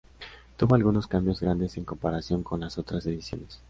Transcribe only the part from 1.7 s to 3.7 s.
en comparación con las otras ediciones.